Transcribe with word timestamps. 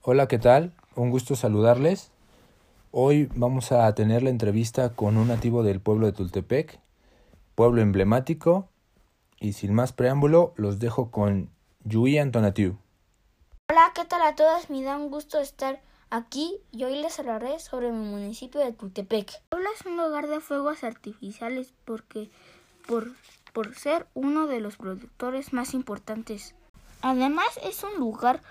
Hola, 0.00 0.28
¿qué 0.28 0.38
tal? 0.38 0.72
Un 0.94 1.10
gusto 1.10 1.36
saludarles. 1.36 2.10
Hoy 2.90 3.28
vamos 3.34 3.72
a 3.72 3.94
tener 3.94 4.22
la 4.22 4.30
entrevista 4.30 4.94
con 4.94 5.16
un 5.16 5.28
nativo 5.28 5.62
del 5.62 5.80
pueblo 5.80 6.06
de 6.06 6.12
Tultepec, 6.12 6.78
pueblo 7.54 7.82
emblemático, 7.82 8.68
y 9.38 9.52
sin 9.52 9.74
más 9.74 9.92
preámbulo, 9.92 10.54
los 10.56 10.78
dejo 10.78 11.10
con 11.10 11.50
Yui 11.84 12.18
Antonatiu. 12.18 12.78
Hola, 13.68 13.92
¿qué 13.94 14.04
tal 14.04 14.22
a 14.22 14.34
todos? 14.34 14.70
Me 14.70 14.82
da 14.82 14.96
un 14.96 15.10
gusto 15.10 15.40
estar 15.40 15.82
aquí 16.10 16.60
y 16.72 16.84
hoy 16.84 17.00
les 17.00 17.18
hablaré 17.18 17.58
sobre 17.58 17.92
mi 17.92 18.04
municipio 18.06 18.60
de 18.60 18.72
Tultepec. 18.72 19.34
El 19.34 19.40
pueblo 19.48 19.68
es 19.78 19.86
un 19.86 19.96
lugar 19.96 20.28
de 20.28 20.40
fuegos 20.40 20.84
artificiales 20.84 21.74
porque 21.84 22.30
por, 22.86 23.12
por 23.52 23.74
ser 23.74 24.06
uno 24.14 24.46
de 24.46 24.60
los 24.60 24.76
productores 24.76 25.52
más 25.52 25.74
importantes. 25.74 26.54
Además 27.02 27.58
es 27.62 27.82
un 27.82 27.98
lugar 27.98 28.42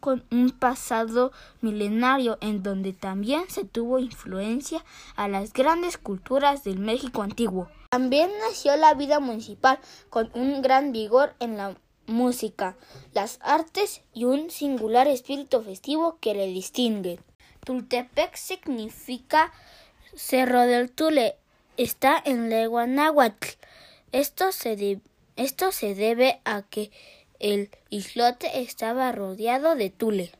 con 0.00 0.22
un 0.30 0.50
pasado 0.50 1.32
milenario 1.62 2.36
en 2.42 2.62
donde 2.62 2.92
también 2.92 3.48
se 3.48 3.64
tuvo 3.64 3.98
influencia 3.98 4.84
a 5.16 5.28
las 5.28 5.54
grandes 5.54 5.96
culturas 5.96 6.62
del 6.62 6.78
México 6.78 7.22
antiguo. 7.22 7.68
También 7.88 8.30
nació 8.46 8.76
la 8.76 8.92
vida 8.92 9.18
municipal 9.18 9.78
con 10.10 10.30
un 10.34 10.60
gran 10.60 10.92
vigor 10.92 11.34
en 11.40 11.56
la 11.56 11.74
música, 12.06 12.76
las 13.12 13.38
artes 13.42 14.02
y 14.12 14.24
un 14.24 14.50
singular 14.50 15.08
espíritu 15.08 15.62
festivo 15.62 16.18
que 16.20 16.34
le 16.34 16.46
distingue. 16.46 17.20
Tultepec 17.64 18.36
significa 18.36 19.52
Cerro 20.14 20.62
del 20.62 20.90
Tule. 20.90 21.36
Está 21.76 22.22
en 22.24 22.50
lengua 22.50 22.86
náhuatl. 22.86 23.48
Esto 24.12 24.52
se, 24.52 25.00
esto 25.36 25.72
se 25.72 25.94
debe 25.94 26.40
a 26.44 26.62
que 26.62 26.92
el 27.40 27.70
islote 27.90 28.60
estaba 28.60 29.10
rodeado 29.12 29.74
de 29.74 29.90
tule. 29.90 30.30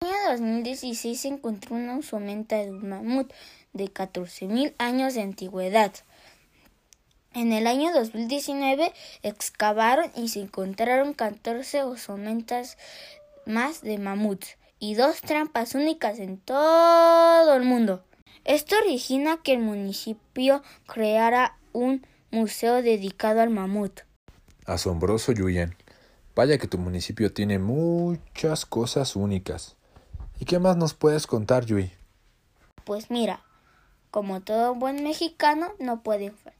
En 0.00 0.08
el 0.08 0.14
año 0.14 0.30
2016 0.30 1.20
se 1.20 1.28
encontró 1.28 1.74
una 1.74 1.98
osomenta 1.98 2.56
de 2.56 2.70
un 2.70 2.88
mamut 2.88 3.32
de 3.72 3.92
14.000 3.92 4.74
años 4.78 5.14
de 5.14 5.22
antigüedad. 5.22 5.92
En 7.36 7.52
el 7.52 7.66
año 7.66 7.92
2019 7.92 8.94
excavaron 9.22 10.10
y 10.16 10.28
se 10.28 10.40
encontraron 10.40 11.12
14 11.12 11.82
osomentas 11.82 12.78
más 13.44 13.82
de 13.82 13.98
mamuts 13.98 14.56
y 14.78 14.94
dos 14.94 15.20
trampas 15.20 15.74
únicas 15.74 16.18
en 16.18 16.38
todo 16.38 17.54
el 17.54 17.62
mundo. 17.62 18.02
Esto 18.46 18.76
origina 18.78 19.36
que 19.42 19.52
el 19.52 19.58
municipio 19.58 20.62
creara 20.86 21.58
un 21.74 22.06
museo 22.30 22.80
dedicado 22.80 23.42
al 23.42 23.50
mamut. 23.50 24.00
Asombroso, 24.64 25.32
Yuyan. 25.32 25.76
Vaya 26.34 26.56
que 26.56 26.68
tu 26.68 26.78
municipio 26.78 27.34
tiene 27.34 27.58
muchas 27.58 28.64
cosas 28.64 29.14
únicas. 29.14 29.76
¿Y 30.40 30.46
qué 30.46 30.58
más 30.58 30.78
nos 30.78 30.94
puedes 30.94 31.26
contar, 31.26 31.66
Yui? 31.66 31.92
Pues 32.84 33.10
mira, 33.10 33.44
como 34.10 34.40
todo 34.40 34.74
buen 34.74 35.04
mexicano, 35.04 35.74
no 35.78 36.02
pueden 36.02 36.34
faltar 36.34 36.55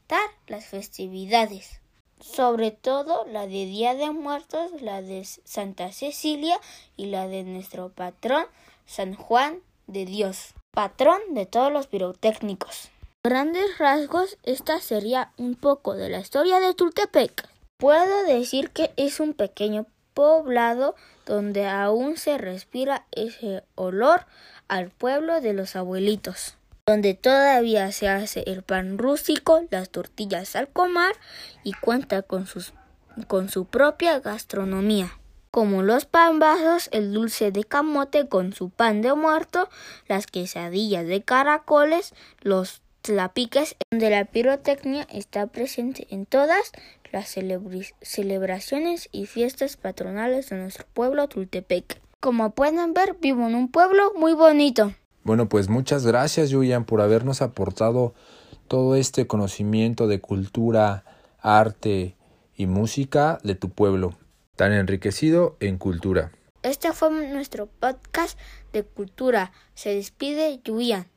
las 0.46 0.66
festividades. 0.66 1.80
Sobre 2.20 2.70
todo 2.70 3.26
la 3.26 3.42
de 3.42 3.66
Día 3.66 3.94
de 3.94 4.10
Muertos, 4.10 4.80
la 4.80 5.02
de 5.02 5.24
Santa 5.24 5.92
Cecilia 5.92 6.58
y 6.96 7.06
la 7.06 7.28
de 7.28 7.42
nuestro 7.42 7.90
patrón 7.90 8.46
San 8.86 9.14
Juan 9.14 9.60
de 9.86 10.06
Dios 10.06 10.54
patrón 10.76 11.22
de 11.30 11.46
todos 11.46 11.72
los 11.72 11.86
pirotécnicos. 11.86 12.90
Grandes 13.24 13.78
rasgos, 13.78 14.36
esta 14.42 14.78
sería 14.78 15.32
un 15.38 15.54
poco 15.54 15.94
de 15.94 16.10
la 16.10 16.18
historia 16.18 16.60
de 16.60 16.74
Tultepec. 16.74 17.48
Puedo 17.78 18.24
decir 18.24 18.68
que 18.72 18.92
es 18.98 19.18
un 19.18 19.32
pequeño 19.32 19.86
poblado 20.12 20.94
donde 21.24 21.66
aún 21.66 22.18
se 22.18 22.36
respira 22.36 23.06
ese 23.10 23.64
olor 23.74 24.26
al 24.68 24.90
pueblo 24.90 25.40
de 25.40 25.54
los 25.54 25.76
abuelitos, 25.76 26.58
donde 26.86 27.14
todavía 27.14 27.90
se 27.90 28.08
hace 28.08 28.44
el 28.46 28.62
pan 28.62 28.96
rústico, 28.96 29.64
las 29.70 29.90
tortillas 29.90 30.54
al 30.54 30.68
comar 30.68 31.14
y 31.64 31.72
cuenta 31.72 32.22
con, 32.22 32.46
su 32.46 33.64
propia 33.64 34.20
gastronomía 34.20 35.10
como 35.56 35.82
los 35.82 36.04
pambazos, 36.04 36.90
el 36.92 37.14
dulce 37.14 37.50
de 37.50 37.64
camote 37.64 38.28
con 38.28 38.52
su 38.52 38.68
pan 38.68 39.00
de 39.00 39.14
muerto, 39.14 39.70
las 40.06 40.26
quesadillas 40.26 41.06
de 41.06 41.22
caracoles, 41.22 42.12
los 42.42 42.82
tlapiques, 43.00 43.74
donde 43.90 44.10
la 44.10 44.26
pirotecnia 44.26 45.06
está 45.10 45.46
presente 45.46 46.06
en 46.10 46.26
todas 46.26 46.72
las 47.10 47.34
celebraciones 48.02 49.08
y 49.12 49.24
fiestas 49.24 49.78
patronales 49.78 50.50
de 50.50 50.56
nuestro 50.56 50.84
pueblo 50.92 51.26
Tultepec. 51.26 52.02
Como 52.20 52.50
pueden 52.50 52.92
ver, 52.92 53.16
vivo 53.18 53.46
en 53.46 53.54
un 53.54 53.70
pueblo 53.70 54.12
muy 54.14 54.34
bonito. 54.34 54.92
Bueno, 55.26 55.48
pues 55.48 55.68
muchas 55.68 56.06
gracias, 56.06 56.52
Julian, 56.52 56.84
por 56.84 57.00
habernos 57.00 57.42
aportado 57.42 58.14
todo 58.68 58.94
este 58.94 59.26
conocimiento 59.26 60.06
de 60.06 60.20
cultura, 60.20 61.04
arte 61.40 62.14
y 62.54 62.66
música 62.66 63.40
de 63.42 63.56
tu 63.56 63.70
pueblo 63.70 64.16
tan 64.54 64.72
enriquecido 64.72 65.56
en 65.58 65.78
cultura. 65.78 66.30
Este 66.62 66.92
fue 66.92 67.10
nuestro 67.32 67.66
podcast 67.66 68.38
de 68.72 68.84
cultura. 68.84 69.50
Se 69.74 69.96
despide 69.96 70.60
Yuyan. 70.62 71.08